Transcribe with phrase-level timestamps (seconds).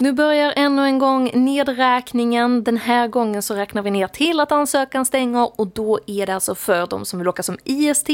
[0.00, 2.64] Nu börjar ännu en gång nedräkningen.
[2.64, 6.34] Den här gången så räknar vi ner till att ansökan stänger och då är det
[6.34, 8.08] alltså för de som vill åka som IST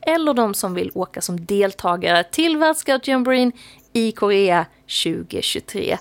[0.00, 3.08] eller de som vill åka som deltagare till Världscout
[3.92, 4.66] i Korea
[5.04, 5.98] 2023.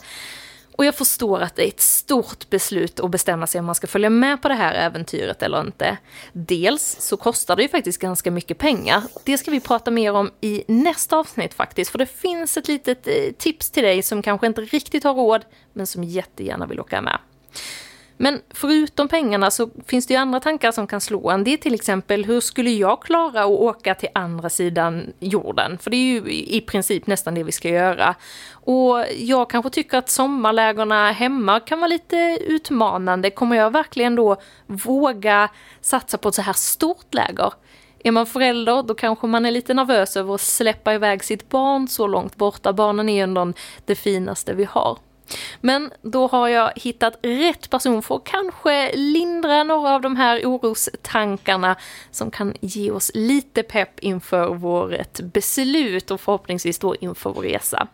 [0.78, 3.88] Och jag förstår att det är ett stort beslut att bestämma sig om man ska
[3.88, 5.98] följa med på det här äventyret eller inte.
[6.34, 9.04] Dels så kostar det ju faktiskt ganska mycket pengar.
[9.24, 13.08] Det ska vi prata mer om i nästa avsnitt faktiskt, för det finns ett litet
[13.08, 17.02] eh, tips till dig som kanske inte riktigt har råd, men som jättegärna vill åka
[17.02, 17.18] med.
[18.18, 21.44] Men förutom pengarna så finns det ju andra tankar som kan slå en.
[21.44, 25.78] Det är till exempel, hur skulle jag klara att åka till andra sidan jorden?
[25.78, 28.16] För det är ju i princip nästan det vi ska göra.
[28.52, 33.30] Och jag kanske tycker att sommarlägerna hemma kan vara lite utmanande.
[33.30, 34.36] Kommer jag verkligen då
[34.68, 35.50] våga
[35.82, 37.54] satsa på ett så här stort läger?
[38.04, 41.88] Är man förälder då kanske man är lite nervös över att släppa iväg sitt barn
[41.88, 42.74] så långt borta.
[42.74, 43.54] Barnen är ju ändå
[43.86, 44.98] det finaste vi har.
[45.62, 50.42] Men då har jag hittat rätt person för att kanske lindra några av de här
[50.46, 51.76] orostankarna
[52.12, 57.88] som kan ge oss lite pepp inför vårt beslut och förhoppningsvis då inför vår resa.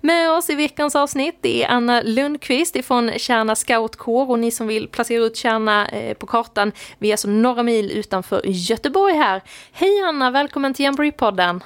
[0.00, 4.88] Med oss i veckans avsnitt är Anna Lundqvist ifrån Kärna Scoutkår och ni som vill
[4.88, 9.42] placera ut Kärna eh, på kartan, vi är alltså några mil utanför Göteborg här.
[9.72, 11.60] Hej Anna, välkommen till Jamboree-podden!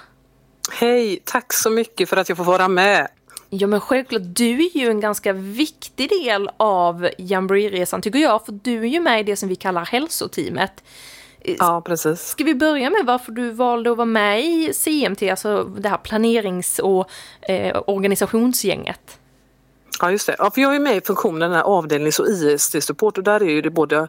[0.73, 3.09] Hej, tack så mycket för att jag får vara med.
[3.51, 8.53] Ja men självklart, du är ju en ganska viktig del av Jamboree-resan tycker jag, för
[8.53, 10.83] du är ju med i det som vi kallar hälsoteamet.
[11.43, 12.21] Ja, precis.
[12.21, 15.99] Ska vi börja med varför du valde att vara med i CMT, alltså det här
[15.99, 19.19] planerings och eh, organisationsgänget?
[20.01, 23.25] Ja just det, ja, för jag är med i funktionen här avdelnings och IST-support och
[23.25, 24.09] där är ju det både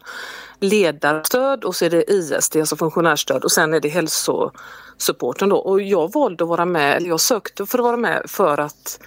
[0.60, 5.82] ledarstöd och så är det IST, alltså funktionärstöd och sen är det hälsosupporten då och
[5.82, 9.00] jag valde att vara med, eller jag sökte för att vara med för att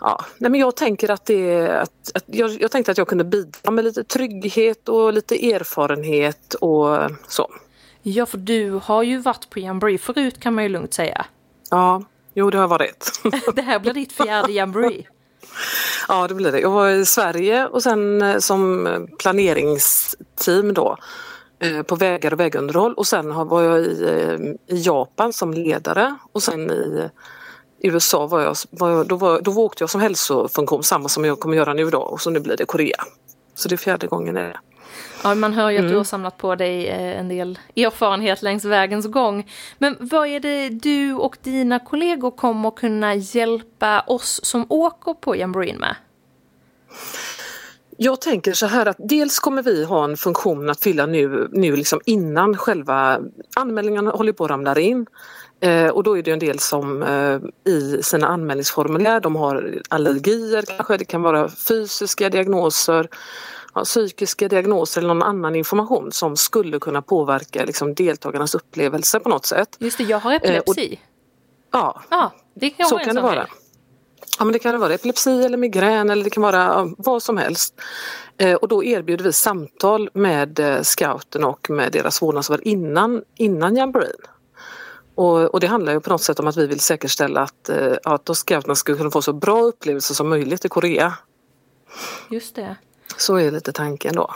[0.00, 3.24] Ja, nej men jag tänker att det att, att jag, jag tänkte att jag kunde
[3.24, 6.98] bidra med lite trygghet och lite erfarenhet och
[7.28, 7.50] så.
[8.02, 11.26] Ja, för du har ju varit på Jamboree förut kan man ju lugnt säga.
[11.70, 12.02] Ja,
[12.34, 13.20] jo det har varit.
[13.54, 15.06] det här blir ditt fjärde Jamboree.
[16.08, 16.60] Ja det blir det.
[16.60, 20.96] Jag var i Sverige och sen eh, som planeringsteam då
[21.58, 26.16] eh, på vägar och vägunderhåll och sen var jag i, eh, i Japan som ledare
[26.32, 30.82] och sen i USA var jag, var jag, då, var, då åkte jag som hälsofunktion,
[30.82, 33.04] samma som jag kommer göra nu då och så nu blir det Korea.
[33.54, 34.58] Så det är fjärde gången är det.
[35.22, 35.92] Ja, man hör ju att mm.
[35.92, 39.50] du har samlat på dig en del erfarenhet längs vägens gång.
[39.78, 45.36] Men vad är det du och dina kollegor kommer kunna hjälpa oss som åker på
[45.36, 45.94] Jamboree med?
[47.96, 51.76] Jag tänker så här att dels kommer vi ha en funktion att fylla nu, nu
[51.76, 53.20] liksom innan själva
[53.56, 55.06] anmälningarna håller på att ramla in.
[55.60, 60.62] Eh, och då är det en del som eh, i sina anmälningsformulär, de har allergier
[60.62, 63.08] kanske, det kan vara fysiska diagnoser,
[63.74, 69.28] ja, psykiska diagnoser eller någon annan information som skulle kunna påverka liksom, deltagarnas upplevelse på
[69.28, 69.76] något sätt.
[69.78, 70.92] Just det, jag har epilepsi.
[70.92, 70.98] Eh, och,
[71.70, 73.46] ja, ja, det kan så kan det vara.
[74.38, 77.80] Ja men det kan vara epilepsi eller migrän eller det kan vara vad som helst.
[78.38, 83.76] Eh, och då erbjuder vi samtal med eh, scouten och med deras vårdnadshavare innan, innan
[83.76, 84.20] jamboreen.
[85.14, 87.96] Och, och, det handlar ju på något sätt om att vi vill säkerställa att, eh,
[88.04, 91.14] att scouterna ska kunna få så bra upplevelser som möjligt i Korea.
[92.30, 92.76] Just det.
[93.20, 94.34] Så är lite tanken då.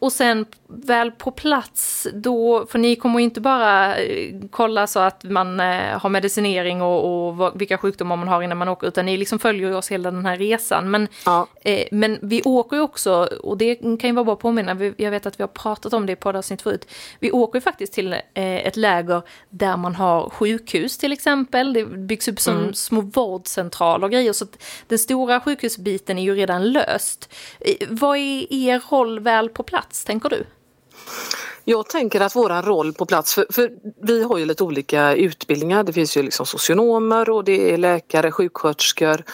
[0.00, 5.24] Och sen väl på plats då, för ni kommer inte bara eh, kolla så att
[5.24, 9.16] man eh, har medicinering och, och vilka sjukdomar man har innan man åker, utan ni
[9.16, 10.90] liksom följer oss hela den här resan.
[10.90, 11.46] Men, ja.
[11.60, 15.10] eh, men vi åker ju också, och det kan ju vara bra att påminna, jag
[15.10, 16.88] vet att vi har pratat om det i poddavsnitt förut,
[17.18, 21.84] vi åker ju faktiskt till eh, ett läger där man har sjukhus till exempel, det
[21.84, 22.74] byggs upp som mm.
[22.74, 24.46] små vårdcentraler och grejer, så
[24.88, 27.34] den stora sjukhusbiten är ju redan löst.
[27.88, 29.89] Vad är er roll väl på plats?
[29.90, 30.46] Plats, tänker du?
[31.64, 33.70] Jag tänker att våran roll på plats, för, för,
[34.02, 35.84] vi har ju lite olika utbildningar.
[35.84, 39.24] Det finns ju liksom socionomer och det är läkare, sjuksköterskor,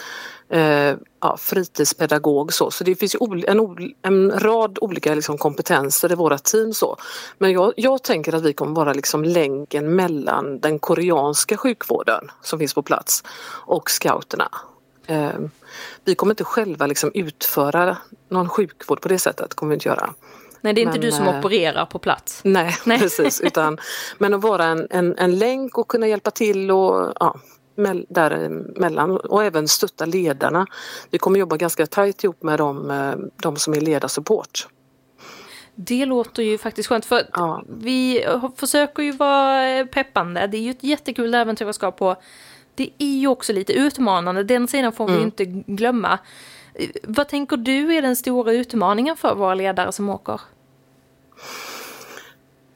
[0.51, 2.71] eh, ja, fritidspedagog så.
[2.71, 6.97] Så det finns ju en, en rad olika liksom kompetenser i våra team så.
[7.39, 12.59] Men jag, jag tänker att vi kommer vara liksom länken mellan den koreanska sjukvården som
[12.59, 13.23] finns på plats
[13.67, 14.49] och scouterna.
[15.07, 15.39] Eh,
[16.05, 17.97] vi kommer inte själva liksom utföra
[18.29, 20.15] någon sjukvård på det sättet, kommer vi inte göra.
[20.61, 22.41] Nej, det är inte men, du som äh, opererar på plats.
[22.45, 22.99] Nej, nej.
[22.99, 23.41] precis.
[23.41, 23.79] Utan,
[24.19, 27.37] men att vara en, en, en länk och kunna hjälpa till och ja,
[28.09, 30.67] däremellan och även stötta ledarna.
[31.11, 34.69] Vi kommer jobba ganska tajt ihop med dem, eh, de som är ledarsupport.
[35.75, 37.63] Det låter ju faktiskt skönt för ja.
[37.69, 38.27] vi
[38.57, 40.47] försöker ju vara peppande.
[40.47, 42.17] Det är ju ett jättekul äventyr att ska på
[42.75, 45.17] Det är ju också lite utmanande, den sidan får mm.
[45.17, 46.19] vi inte glömma.
[47.03, 50.41] Vad tänker du är den stora utmaningen för våra ledare som åker?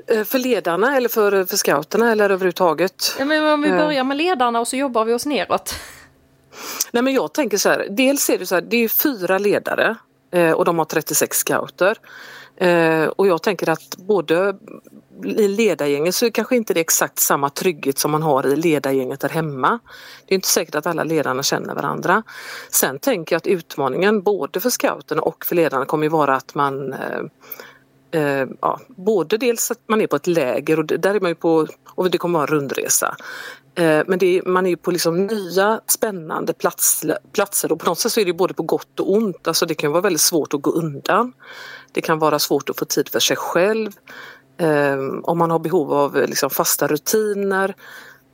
[0.07, 3.17] Eh, för ledarna eller för, för scouterna eller överhuvudtaget?
[3.19, 3.77] Ja, men om vi eh.
[3.77, 5.75] börjar med ledarna och så jobbar vi oss neråt.
[6.91, 9.97] Nej men jag tänker så här, dels är det så här, det är fyra ledare
[10.33, 11.99] eh, och de har 36 scouter.
[12.61, 14.57] Eh, och jag tänker att både
[15.25, 18.57] i ledargänget så är det kanske inte det exakt samma trygghet som man har i
[18.57, 19.79] ledargänget där hemma.
[20.27, 22.23] Det är inte säkert att alla ledarna känner varandra.
[22.71, 26.55] Sen tänker jag att utmaningen både för scouterna och för ledarna kommer ju vara att
[26.55, 27.21] man eh,
[28.11, 31.35] eh, ja, både dels att man är på ett läger och där är man ju
[31.35, 33.17] på, och det kommer vara en rundresa.
[33.75, 37.99] Eh, men är, man är ju på liksom nya spännande plats, platser och på något
[37.99, 39.49] sätt så är det både på gott och ont.
[39.49, 41.33] Alltså det kan vara väldigt svårt att gå undan.
[41.93, 43.91] Det kan vara svårt att få tid för sig själv.
[44.59, 47.75] Eh, om man har behov av liksom fasta rutiner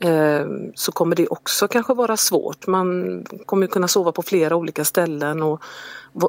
[0.00, 2.66] eh, så kommer det också kanske vara svårt.
[2.66, 5.62] Man kommer kunna sova på flera olika ställen och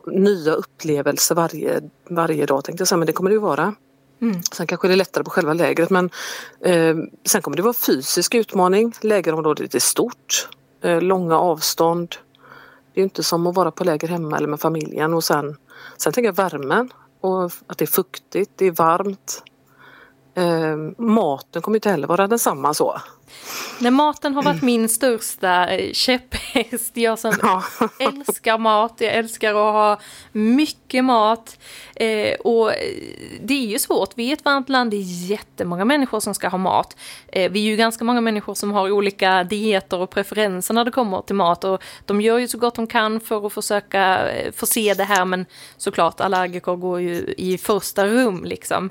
[0.06, 3.76] nya upplevelser varje, varje dag tänkte jag säga, men det kommer det ju vara.
[4.22, 4.44] Mm.
[4.52, 6.10] Sen kanske det är lättare på själva lägret men
[6.62, 6.96] eh,
[7.26, 8.94] sen kommer det vara fysisk utmaning.
[9.02, 10.50] Lägerområdet är stort,
[10.84, 12.16] eh, långa avstånd.
[12.94, 15.58] Det är inte som att vara på läger hemma eller med familjen och sen,
[15.98, 16.90] sen tänker jag värmen
[17.22, 19.44] och att det är fuktigt, det är varmt.
[20.38, 23.02] Eh, maten kommer inte heller vara densamma så.
[23.80, 26.98] Nej, maten har varit min största eh, käpphäst.
[26.98, 27.64] Jag som ja.
[28.00, 30.00] älskar mat, jag älskar att ha
[30.32, 31.60] mycket mat.
[31.96, 32.72] Eh, och
[33.42, 36.48] det är ju svårt, vi är ett varmt land, det är jättemånga människor som ska
[36.48, 36.98] ha mat.
[37.28, 40.92] Eh, vi är ju ganska många människor som har olika dieter och preferenser när det
[40.92, 41.64] kommer till mat.
[41.64, 45.26] Och de gör ju så gott de kan för att försöka eh, förse det här,
[45.26, 45.46] men
[45.78, 48.90] såklart allergiker går ju i första rum liksom.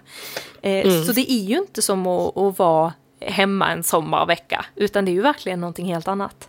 [0.66, 1.04] Eh, mm.
[1.04, 5.12] Så det är ju inte som att, att vara hemma en sommarvecka, utan det är
[5.12, 6.48] ju verkligen någonting helt annat.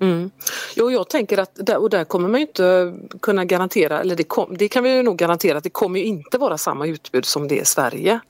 [0.00, 0.30] Mm.
[0.76, 4.24] Jo, jag tänker att där, och där kommer man ju inte kunna garantera, eller det,
[4.24, 7.24] kom, det kan vi ju nog garantera att det kommer ju inte vara samma utbud
[7.24, 8.20] som det är i Sverige.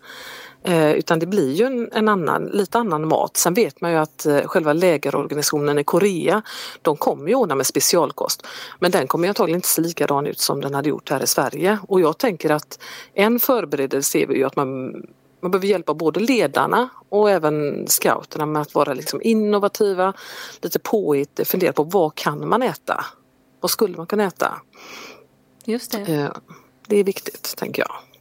[0.67, 3.37] Eh, utan det blir ju en, en, annan, lite annan mat.
[3.37, 6.43] Sen vet man ju att eh, själva lägerorganisationen i Korea,
[6.83, 8.47] de kommer ju ordna med specialkost.
[8.79, 11.27] Men den kommer ju antagligen inte se likadan ut som den hade gjort här i
[11.27, 11.79] Sverige.
[11.89, 12.79] Och jag tänker att
[13.15, 14.93] en förberedelse är ju att man
[15.41, 20.13] man behöver hjälpa både ledarna och även scouterna med att vara liksom innovativa,
[20.61, 23.05] lite påhitt, fundera på vad kan man äta?
[23.61, 24.55] Vad skulle man kunna äta?
[25.65, 26.13] Just det.
[26.15, 26.31] Eh,
[26.89, 28.16] det är viktigt, tänker jag.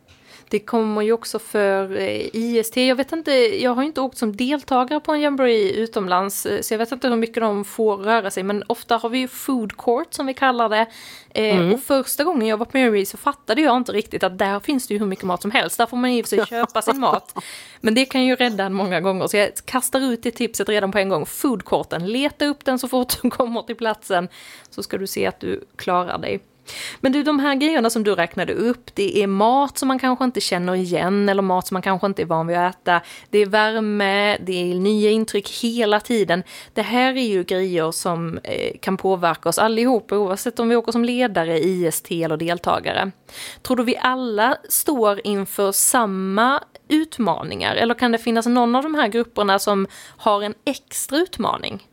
[0.50, 2.78] Det kommer ju också för eh, IST.
[2.78, 6.74] Jag vet inte, jag har inte åkt som deltagare på en jamboree utomlands, eh, så
[6.74, 9.78] jag vet inte hur mycket de får röra sig, men ofta har vi ju food
[9.78, 10.86] court som vi kallar det.
[11.30, 11.74] Eh, mm.
[11.74, 14.88] Och första gången jag var på jamboree så fattade jag inte riktigt att där finns
[14.88, 15.78] det ju hur mycket mat som helst.
[15.78, 17.34] Där får man i och för sig köpa sin mat.
[17.82, 20.92] Men det kan ju rädda en många gånger, så jag kastar ut det tipset redan
[20.92, 21.26] på en gång.
[21.26, 24.28] Food courten, leta upp den så fort du kommer till platsen,
[24.70, 26.40] så ska du se att du klarar dig.
[27.00, 30.26] Men du, de här grejerna som du räknade upp, det är mat som man kanske
[30.26, 33.02] inte känner igen eller mat som man kanske inte är van vid att äta.
[33.30, 36.44] Det är värme, det är nya intryck hela tiden.
[36.74, 40.92] Det här är ju grejer som eh, kan påverka oss allihop, oavsett om vi åker
[40.92, 43.12] som ledare, IST eller deltagare.
[43.62, 48.96] Tror du vi alla står inför samma utmaningar eller kan det finnas någon av de
[48.96, 49.88] här grupperna som
[50.18, 51.84] har en extra utmaning?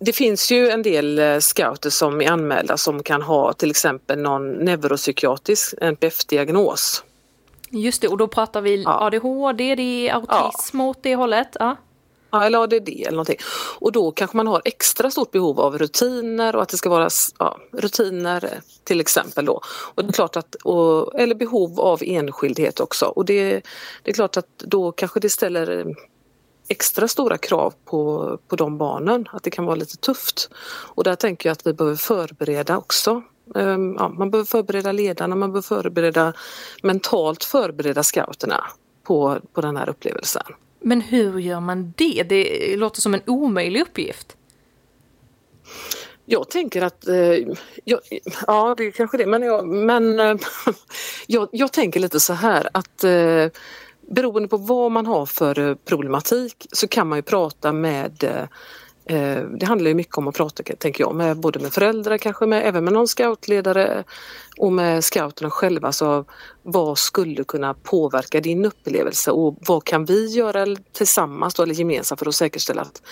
[0.00, 4.18] Det finns ju en del eh, scouter som är anmälda som kan ha till exempel
[4.18, 7.04] någon neuropsykiatrisk NPF-diagnos.
[7.70, 9.00] Just det, och då pratar vi ja.
[9.00, 10.86] ADHD, det är autism ja.
[10.86, 11.56] åt det hållet?
[11.60, 11.76] Ja.
[12.34, 13.38] Ja, eller ADD eller någonting.
[13.78, 17.08] Och då kanske man har extra stort behov av rutiner och att det ska vara
[17.38, 19.60] ja, rutiner till exempel då.
[19.66, 23.06] Och det är klart att, och, eller behov av enskildhet också.
[23.06, 23.50] Och det,
[24.02, 25.94] det är klart att då kanske det ställer
[26.68, 30.50] extra stora krav på, på de barnen, att det kan vara lite tufft.
[30.66, 33.22] Och där tänker jag att vi behöver förbereda också.
[33.54, 36.32] Ehm, ja, man behöver förbereda ledarna, man behöver förbereda
[36.82, 38.64] mentalt förbereda scouterna
[39.02, 40.46] på, på den här upplevelsen.
[40.80, 42.22] Men hur gör man det?
[42.22, 44.36] Det låter som en omöjlig uppgift.
[46.26, 47.34] Jag tänker att, eh,
[47.84, 48.00] jag,
[48.46, 50.36] ja det är kanske det, men, jag, men eh,
[51.26, 53.46] jag, jag tänker lite så här att eh,
[54.08, 58.48] beroende på vad man har för eh, problematik så kan man ju prata med eh,
[59.06, 62.46] Eh, det handlar ju mycket om att prata, tänker jag, med, både med föräldrar, kanske
[62.46, 64.04] med, även med någon scoutledare
[64.58, 65.92] och med scouterna själva.
[65.92, 66.24] Så
[66.62, 72.18] vad skulle kunna påverka din upplevelse och vad kan vi göra tillsammans då, eller gemensamt
[72.18, 73.02] för att säkerställa att,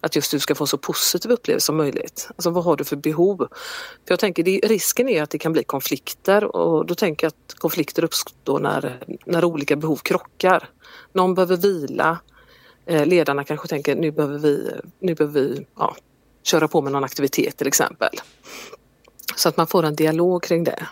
[0.00, 2.28] att just du ska få så positiv upplevelse som möjligt?
[2.28, 3.36] Alltså vad har du för behov?
[4.06, 7.28] För jag tänker det, risken är att det kan bli konflikter och då tänker jag
[7.30, 10.68] att konflikter uppstår när, när olika behov krockar.
[11.12, 12.18] Någon behöver vila,
[12.86, 15.96] Eh, ledarna kanske tänker nu behöver vi, nu behöver vi ja,
[16.42, 18.10] köra på med någon aktivitet till exempel.
[19.36, 20.86] Så att man får en dialog kring det.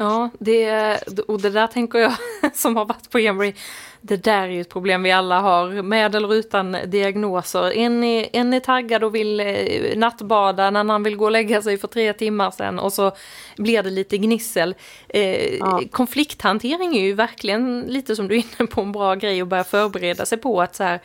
[0.00, 2.12] Ja, det, och det där tänker jag
[2.54, 3.54] som har varit på Emory,
[4.00, 7.76] det där är ju ett problem vi alla har, med eller utan diagnoser.
[7.76, 11.62] En är, en är taggad och vill eh, nattbada, en annan vill gå och lägga
[11.62, 13.12] sig för tre timmar sedan och så
[13.56, 14.74] blir det lite gnissel.
[15.08, 15.82] Eh, ja.
[15.90, 19.64] Konflikthantering är ju verkligen lite som du är inne på en bra grej att börja
[19.64, 21.00] förbereda sig på att så här,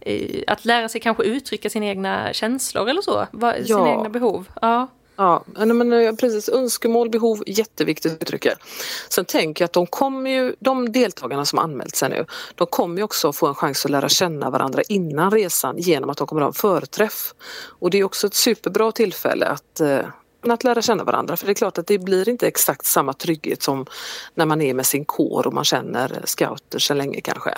[0.00, 3.88] eh, att lära sig kanske uttrycka sina egna känslor eller så, sina ja.
[3.88, 4.48] egna behov.
[4.62, 4.88] Ja.
[5.20, 6.48] Ja, men eh, precis.
[6.48, 8.58] Önskemål, behov, jätteviktigt att uttrycka.
[9.08, 12.96] Sen tänker jag att de kommer ju, de deltagarna som anmält sig nu, de kommer
[12.96, 16.42] ju också få en chans att lära känna varandra innan resan genom att de kommer
[16.42, 17.34] att ha en förträff.
[17.80, 20.00] Och det är också ett superbra tillfälle att eh,
[20.48, 23.62] att lära känna varandra för det är klart att det blir inte exakt samma trygghet
[23.62, 23.86] som
[24.34, 27.54] när man är med sin kår och man känner scouter sedan länge kanske.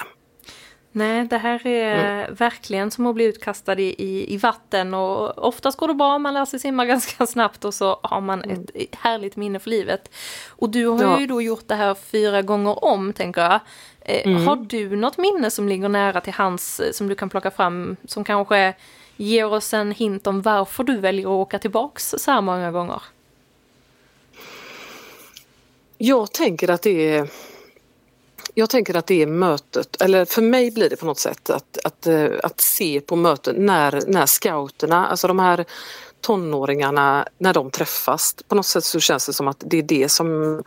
[0.93, 2.35] Nej, det här är mm.
[2.35, 6.35] verkligen som att bli utkastad i, i, i, vatten och oftast går det bra, man
[6.35, 8.67] lär sig simma ganska snabbt och så har man mm.
[8.75, 10.11] ett härligt minne för livet.
[10.49, 11.21] Och du har ja.
[11.21, 13.61] ju då gjort det här fyra gånger om, tänker jag.
[14.01, 14.47] Eh, mm.
[14.47, 17.97] Har du något minne som ligger nära till hands eh, som du kan plocka fram
[18.05, 18.75] som kanske
[19.17, 23.03] ger oss en hint om varför du väljer att åka tillbaks så här många gånger?
[25.99, 27.29] Jag tänker att det är
[28.55, 31.79] jag tänker att det är mötet, eller för mig blir det på något sätt att,
[31.85, 35.65] att, eh, att se på mötet när, när scouterna, alltså de här
[36.21, 38.37] tonåringarna, när de träffas.
[38.49, 40.63] På något sätt så känns det som att det är det som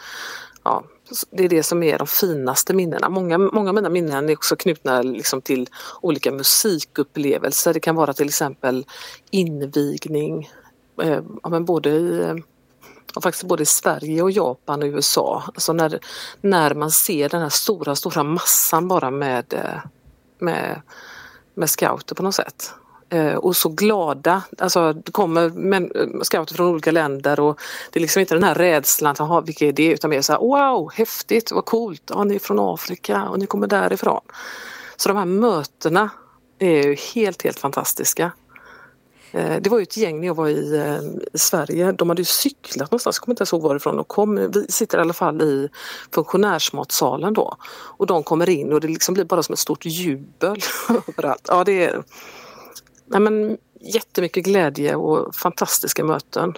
[0.64, 0.84] ja,
[1.30, 3.10] det är det som är de finaste minnena.
[3.10, 5.70] Många, många av mina minnen är också knutna liksom till
[6.02, 7.74] olika musikupplevelser.
[7.74, 8.86] Det kan vara till exempel
[9.32, 10.50] invigning,
[11.02, 12.36] eh, ja, men både i eh,
[13.16, 15.44] och faktiskt både i Sverige och Japan och USA.
[15.46, 16.00] Alltså när,
[16.42, 19.54] när man ser den här stora, stora massan bara med,
[20.40, 20.82] med,
[21.54, 22.74] med scouter på något sätt.
[23.10, 25.92] Eh, och så glada, alltså det kommer men,
[26.22, 27.60] scouter från olika länder och
[27.92, 29.88] det är liksom inte den här rädslan, att vilka är det?
[29.88, 33.46] Utan mer så här, wow, häftigt, vad coolt, ja, ni är från Afrika och ni
[33.46, 34.22] kommer därifrån.
[34.96, 36.10] Så de här mötena
[36.60, 38.32] är ju helt, helt fantastiska.
[39.34, 41.00] Eh, det var ju ett gäng när jag var i, eh,
[41.34, 41.92] i Sverige.
[41.92, 44.36] De hade ju cyklat någonstans, jag kommer inte ens ihåg varifrån de kom.
[44.36, 45.70] Vi sitter i alla fall i
[46.12, 47.58] funktionärsmatsalen då.
[47.74, 50.58] Och de kommer in och det liksom blir bara som ett stort jubel
[51.08, 51.46] överallt.
[51.48, 52.04] Ja, det är
[53.06, 56.54] nej men, jättemycket glädje och fantastiska möten.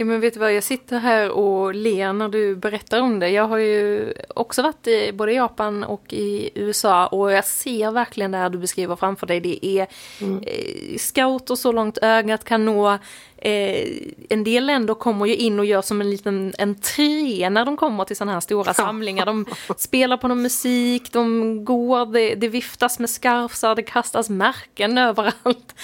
[0.00, 3.28] Ja men vet du vad, jag sitter här och ler när du berättar om det.
[3.28, 8.30] Jag har ju också varit i både Japan och i USA och jag ser verkligen
[8.30, 9.40] det här du beskriver framför dig.
[9.40, 9.86] Det är
[10.20, 10.42] mm.
[10.46, 12.98] eh, scouter så långt ögat kan nå.
[13.36, 13.88] Eh,
[14.28, 18.04] en del länder kommer ju in och gör som en liten entré när de kommer
[18.04, 19.26] till sådana här stora samlingar.
[19.26, 24.98] De spelar på någon musik, de går, det, det viftas med skarfsar, det kastas märken
[25.08, 25.74] överallt.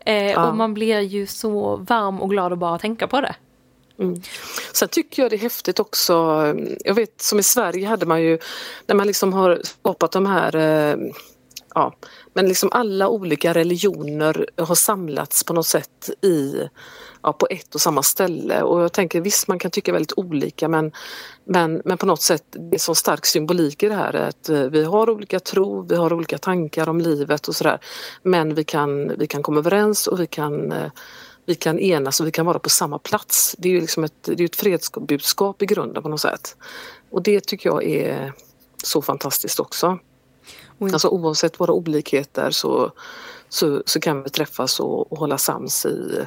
[0.00, 0.48] Eh, ja.
[0.48, 3.34] Och man blir ju så varm och glad att bara tänka på det.
[3.98, 4.22] Mm.
[4.72, 6.14] Sen tycker jag det är häftigt också,
[6.84, 8.38] jag vet som i Sverige hade man ju
[8.86, 10.96] när man liksom har skapat de här eh,
[11.76, 11.94] ja,
[12.34, 16.68] men liksom alla olika religioner har samlats på något sätt i,
[17.22, 18.62] ja, på ett och samma ställe.
[18.62, 20.92] Och jag tänker visst man kan tycka väldigt olika men,
[21.44, 24.60] men, men på något sätt det är så stark symbolik i det här att eh,
[24.60, 27.78] vi har olika tro, vi har olika tankar om livet och sådär.
[28.22, 30.90] Men vi kan, vi kan komma överens och vi kan eh,
[31.46, 33.56] vi kan enas och vi kan vara på samma plats.
[33.58, 36.56] Det är ju liksom ett, det är ett fredsbudskap i grunden på något sätt.
[37.10, 38.32] Och det tycker jag är
[38.82, 39.98] så fantastiskt också.
[40.80, 40.92] Mm.
[40.92, 42.92] Alltså oavsett våra olikheter så,
[43.48, 46.26] så, så kan vi träffas och, och hålla sams i,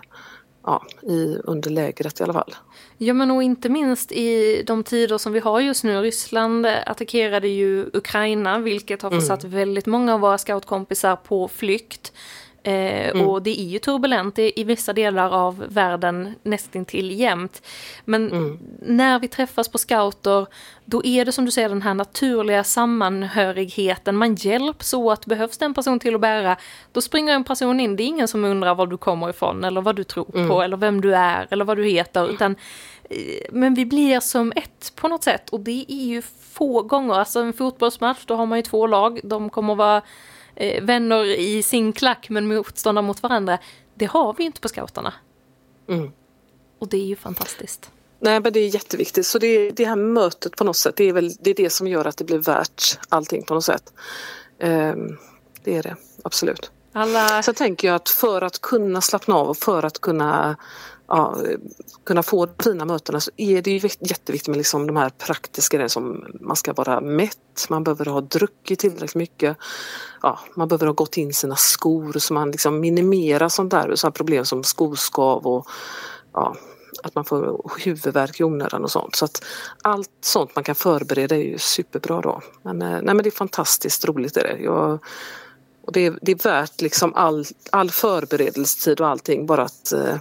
[0.64, 2.56] ja, i, under lägret i alla fall.
[2.98, 6.02] Ja men och inte minst i de tider som vi har just nu.
[6.02, 9.56] Ryssland attackerade ju Ukraina vilket har försatt mm.
[9.56, 12.14] väldigt många av våra scoutkompisar på flykt.
[12.64, 13.28] Eh, mm.
[13.28, 17.62] Och det är ju turbulent i, i vissa delar av världen nästintill jämt.
[18.06, 18.60] Men mm.
[18.82, 20.48] när vi träffas på scouter,
[20.86, 24.16] då är det som du säger den här naturliga sammanhörigheten.
[24.16, 26.58] Man hjälps åt, behövs det en person till att bära,
[26.92, 27.96] då springer en person in.
[27.96, 30.50] Det är ingen som undrar var du kommer ifrån eller vad du tror mm.
[30.50, 32.30] på eller vem du är eller vad du heter.
[32.30, 32.56] Utan,
[33.04, 33.18] eh,
[33.52, 37.14] men vi blir som ett på något sätt och det är ju få gånger.
[37.14, 40.02] Alltså en fotbollsmatch, då har man ju två lag, de kommer vara
[40.60, 43.58] eh, vänner i sin klack men motståndare mot varandra.
[43.96, 45.14] Det har vi inte på scouterna.
[45.90, 46.12] Mm.
[46.80, 47.92] Och det är ju fantastiskt.
[48.20, 51.14] Nej men det är jätteviktigt så det, det här mötet på något sätt det är
[51.14, 53.94] väl det, är det som gör att det blir värt allting på något sätt.
[54.64, 55.18] Um,
[55.64, 56.72] det är det, absolut.
[56.94, 57.44] Alla...
[57.44, 60.56] Så tänker jag att för att kunna slappna av och för att kunna
[61.10, 61.38] ja,
[62.04, 65.90] kunna få fina mötena så är det ju jätteviktigt med liksom de här praktiska grejerna
[65.90, 69.58] som man ska vara mätt, man behöver ha druckit tillräckligt mycket,
[70.22, 74.12] ja, man behöver ha gått in sina skor så man liksom minimerar sånt där, sådana
[74.12, 75.68] problem som skoskav och
[76.34, 76.56] ja,
[77.04, 79.16] att man får huvudvärk i onödan och sånt.
[79.16, 79.44] Så att
[79.82, 82.42] allt sånt man kan förbereda är ju superbra då.
[82.62, 84.58] Men, eh, nej, men det är fantastiskt roligt är det.
[84.64, 85.00] Jag,
[85.86, 90.16] och det, är, det är värt liksom all, all förberedelsetid och allting bara att, eh,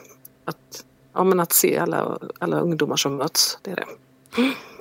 [0.48, 3.58] att, ja, men att se alla, alla ungdomar som möts.
[3.62, 3.86] Det är det.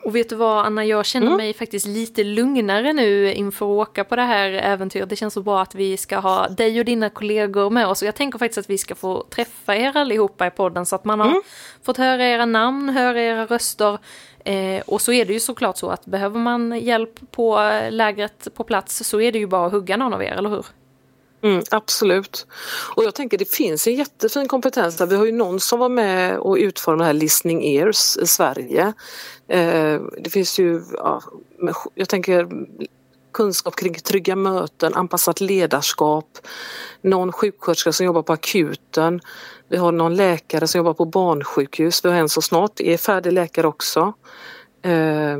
[0.07, 1.37] Och vet du vad Anna, jag känner mm.
[1.37, 5.09] mig faktiskt lite lugnare nu inför att åka på det här äventyret.
[5.09, 8.01] Det känns så bra att vi ska ha dig och dina kollegor med oss.
[8.01, 11.05] Och jag tänker faktiskt att vi ska få träffa er allihopa i podden så att
[11.05, 11.41] man har mm.
[11.83, 13.97] fått höra era namn, höra era röster.
[14.45, 18.63] Eh, och så är det ju såklart så att behöver man hjälp på lägret på
[18.63, 20.65] plats så är det ju bara att hugga någon av er, eller hur?
[21.41, 22.47] Mm, absolut.
[22.95, 25.05] Och jag tänker det finns en jättefin kompetens där.
[25.05, 28.93] Vi har ju någon som var med och utformade här Listening Ears i Sverige.
[29.47, 31.21] Eh, det finns ju, ja,
[31.95, 32.47] jag tänker
[33.33, 36.37] kunskap kring trygga möten, anpassat ledarskap,
[37.01, 39.21] någon sjuksköterska som jobbar på akuten.
[39.69, 42.05] Vi har någon läkare som jobbar på barnsjukhus.
[42.05, 44.13] Vi har en som snart är färdig läkare också.
[44.81, 45.37] Eh,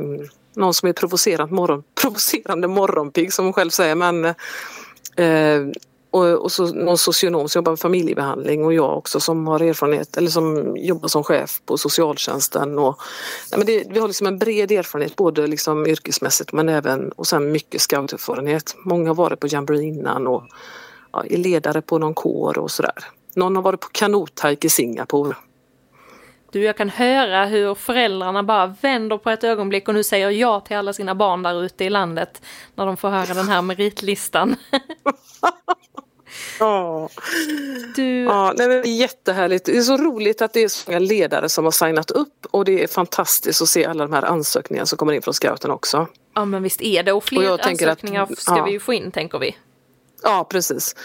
[0.54, 4.34] någon som är provocerande, morgon, provocerande morgonpigg som hon själv säger men
[5.18, 5.60] eh,
[6.10, 10.16] och, och så någon socionom som jobbar med familjebehandling och jag också som har erfarenhet
[10.16, 12.78] eller som jobbar som chef på socialtjänsten.
[12.78, 13.00] Och,
[13.50, 17.26] nej men det, vi har liksom en bred erfarenhet både liksom yrkesmässigt men även och
[17.26, 18.76] sen mycket scouterfarenhet.
[18.84, 20.42] Många har varit på Jamboree innan och
[21.12, 23.04] ja, är ledare på någon kår och sådär.
[23.34, 25.34] Någon har varit på kanothajk i Singapore.
[26.52, 30.60] Du, jag kan höra hur föräldrarna bara vänder på ett ögonblick och nu säger ja
[30.60, 32.42] till alla sina barn där ute i landet
[32.74, 34.56] när de får höra den här meritlistan.
[36.58, 37.08] Ja,
[37.96, 38.22] du...
[38.22, 39.64] ja nej, det är jättehärligt.
[39.64, 42.64] Det är så roligt att det är så många ledare som har signat upp och
[42.64, 46.06] det är fantastiskt att se alla de här ansökningarna som kommer in från scouten också.
[46.34, 48.64] Ja men visst är det och fler och ansökningar att, ska ja.
[48.64, 49.56] vi ju få in tänker vi.
[50.22, 50.96] Ja precis.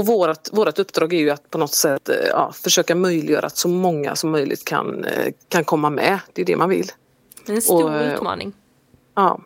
[0.00, 3.56] Och vårt, vårt uppdrag är ju att på något sätt eh, ja, försöka möjliggöra att
[3.56, 6.18] så många som möjligt kan, eh, kan komma med.
[6.32, 6.90] Det är det man vill.
[7.46, 8.52] En stor och, eh, utmaning.
[9.14, 9.40] Ja.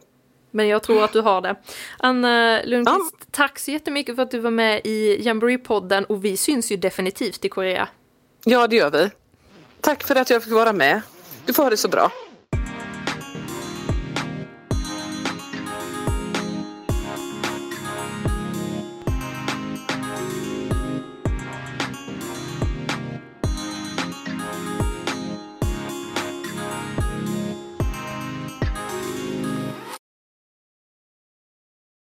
[0.51, 1.57] Men jag tror att du har det.
[1.99, 3.27] Anna Lundqvist, ja.
[3.31, 7.45] tack så jättemycket för att du var med i Jamboree-podden och vi syns ju definitivt
[7.45, 7.89] i Korea.
[8.45, 9.11] Ja, det gör vi.
[9.81, 11.01] Tack för att jag fick vara med.
[11.47, 12.11] Du får ha det så bra.